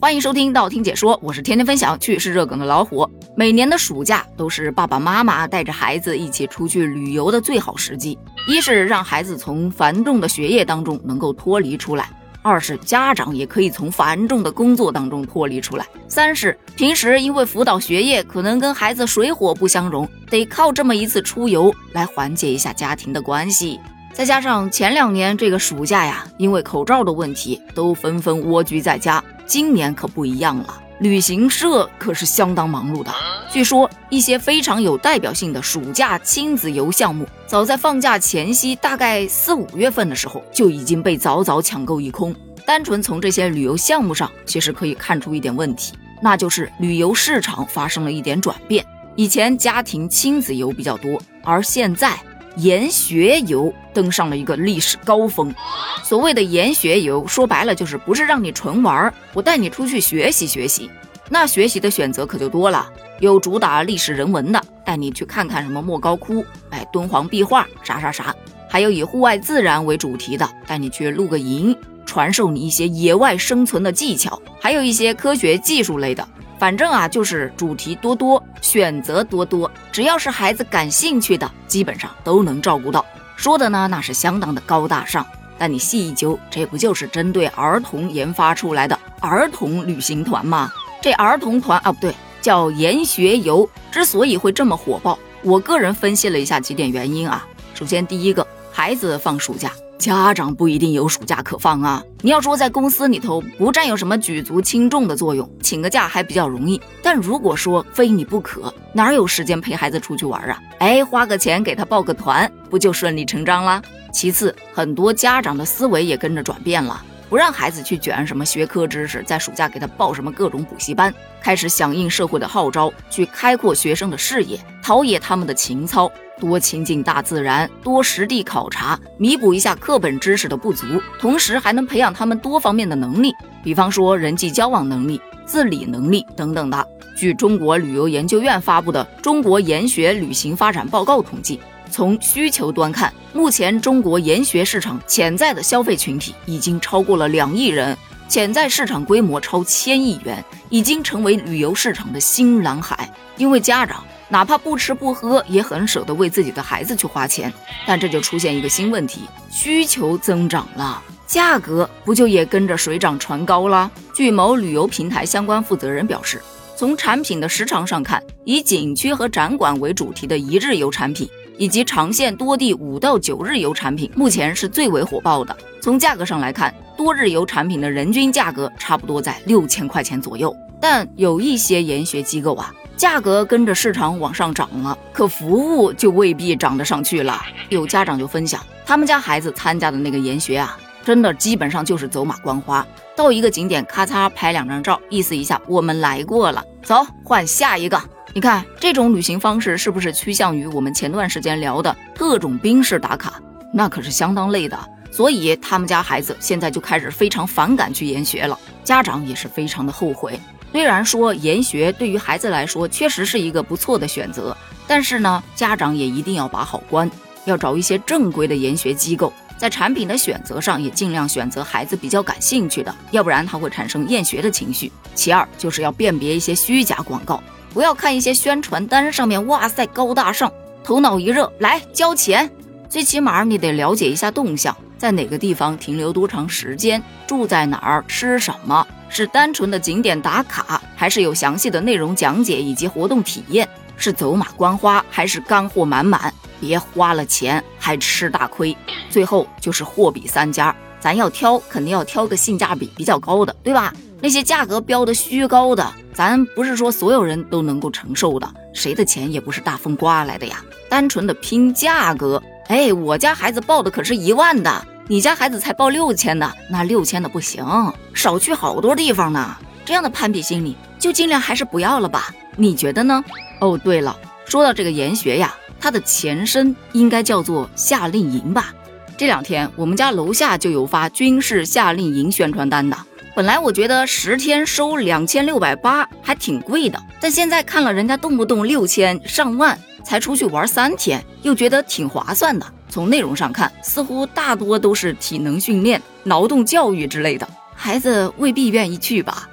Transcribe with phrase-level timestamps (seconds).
[0.00, 3.04] 欢迎收听道听解说，我是天天分享趣事热梗的老虎。
[3.36, 8.16] 每年的暑假都是爸爸妈妈带着孩子一起出去旅游的最好时机，
[8.46, 12.08] 一是让孩子从繁重的学业当中能够脱离出来，
[12.42, 23.80] 二是家长也可以从繁重的工作当中脱离出来，三是平时因为辅导学业可能跟孩子水火不相容，得靠这么一次出游来缓解一下家庭的关系。
[24.12, 29.22] 再加上前两年这个暑假呀，因为口罩的问题，都纷纷蜗居在家。
[29.48, 33.10] 今年可不一样了，旅行社可是相当忙碌的。
[33.50, 42.34] 据说一些非常有代表性的暑假亲子游项目，早在放假前夕，大概四五月份的时候，就已经被早早抢购一空。
[42.66, 48.84] 单纯从这些旅游项目上，其实可以看出一点问题，那就是旅游市场发生了一点转变。
[49.16, 52.20] 以前家庭亲子游比较多，而现在。
[52.56, 55.54] 研学游登上了一个历史高峰。
[56.02, 60.90] 所谓的研学游，说白了就是不是让你纯玩儿，我带你出去学习学习。
[61.30, 62.88] 那学习的选择可就多了，
[63.20, 68.32] 有主打历史人文的，带你去看看什么莫高窟，哎，敦煌壁画，啥啥啥；
[68.68, 76.26] 还有以户外自然为主题的，带你去露个营，传授你一些野外生存的技巧；还有一些科学技术类的。
[76.58, 83.04] 反正啊，就是主题多多，选择多多，只要是孩子感兴趣的，基本上都能照顾到。
[83.36, 85.24] 说的呢，那是相当的高大上。
[85.56, 90.72] 但你细一究，这不就是针对儿童研发出来的儿童旅行团吗？
[91.00, 93.68] 这儿童团啊，不对，叫研学游。
[93.90, 97.46] 之所以会这么火爆，我个人分析了一下几点原因啊。
[97.74, 99.70] 首先，第一个，孩子放暑假。
[99.98, 102.02] 家长不一定有暑假可放啊！
[102.22, 106.80] 你要说在公司里头不占有什么举足轻重的作用，请个假还比较容易。
[107.02, 110.58] 但如果说非你不可，哪有时间陪孩子出去玩啊？
[110.78, 113.82] 哎，花个钱给他报个团，不就顺理成章啦？
[114.12, 121.12] 其次，很多家长的思维也跟着转变了，不让孩子去卷什么学科知识，在暑假给他报什么各种补习班，
[121.42, 126.10] 开始响应社会的号召，去开阔学生的视野，陶冶他们的情操。
[126.40, 130.86] 多亲近大自然，多实地考察，弥补一下课本知识的不足，
[131.18, 133.34] 同时还能培养他们多方面的能力，
[133.64, 136.88] 比方说人际交往能力、自理能力等等的。
[137.16, 141.60] 据中国旅游研究院发布的《中国研学旅行发展报告》统计，
[141.90, 147.96] 从需求端看，目前中国研学市场潜在的消费群体已经超过了两亿人，
[148.28, 153.12] 潜在市场规模超千亿元，已经成为旅游市场的新蓝海。
[153.36, 154.04] 因为家长。
[154.30, 157.50] 哪怕不吃不喝，也很舍得为自己的孩子去花钱。
[157.86, 163.90] 但这就出现一个新问题：需求增长了，价格不就也跟着水涨船高了？
[164.12, 166.42] 据某旅游平台相关负责人表示，
[166.76, 171.26] 从产品的时长上看，以景区和展馆为主题的一日游产品，
[171.58, 175.54] 以及长线多地五到九日游产品，目前是最为火爆的。
[175.82, 180.54] 从价格上来看，多日游产品的人均价格差不多在六千块钱左右。
[180.80, 182.72] 但有一些研学机构啊。
[182.96, 187.40] 价格跟着市场往上涨了，可服务就未必涨得上去了。
[187.68, 198.02] 有家长就分享，他们家孩子参加的那个研学啊，真的基本上就是走马观花，到一个景点咔嚓拍两张照，意思一下我们来过了，走换下一个。
[198.34, 203.40] 你看这种旅行方式是不是趋向于我们前段时间聊的特种兵式打卡？
[203.72, 204.78] 那可是相当累的，
[205.10, 210.38] 所以他们家孩子现在就开始非常反感去研学了，家长也是非常的后悔。
[210.70, 214.56] 虽然说研学对于孩子来说确实是一个不错的选择，
[214.86, 217.10] 但是呢，家长也一定要把好关，
[217.46, 224.92] 要找一些正规的研学机构，在产品的选择上也尽量选择孩子比较感兴趣的，要不然他会产生厌学的情绪。
[225.14, 227.42] 其二就是要辨别一些虚假广告，
[227.72, 230.52] 不要看一些宣传单上面，哇塞高大上，
[230.82, 232.50] 头脑一热来交钱，
[232.88, 238.86] 最起码你得了解一下动向，在哪个地方停留多长时间，住在哪儿，吃什么。
[239.10, 243.66] 是单纯的景点打卡，还是有详细的内容讲解以及活动体验？
[243.96, 246.32] 是走马观花，还是干货满满？
[246.60, 248.76] 别花了钱还吃大亏。
[249.08, 253.94] 最后就是货比三家，咱要挑，肯定要挑个性价比比较高的，对吧？
[254.20, 260.60] 那些价格标的虚高的，咱不是说所有人都能够承受的，谁的钱也不是大风刮来的呀。
[260.88, 264.84] 单纯的拼价格，哎，我家孩子报的可是一万的。
[265.06, 267.64] 你家孩子才报六千的，那六千的不行，
[268.12, 269.56] 少去好多地方呢。
[269.84, 272.34] 这样的攀比心理，就尽量还是不要了吧？
[272.56, 273.24] 你觉得呢？
[273.60, 278.74] 哦，对了，说到这个研学呀，它的前身应该叫做夏令营吧？
[279.16, 282.96] 这两天我们家楼下就有发军事夏令营宣传单的。
[283.38, 292.66] 本来我觉得十天收两千六百八还挺贵的，但现在看了人家动不动六千上万才出去玩三天，又觉得挺划算的。
[292.88, 297.48] 从内容上看，似乎大多都是体能训练、劳动教育之类的。
[297.76, 299.48] 孩子未必愿意去吧？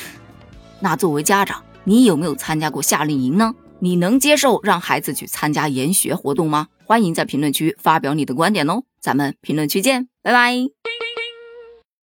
[0.80, 3.54] 那作为家长，你有没有参加过夏令营呢？
[3.78, 6.66] 你能接受让孩子去参加研学活动吗？
[6.84, 10.54] 欢迎在评论区发表你的观点哦，咱们评论区见，拜拜。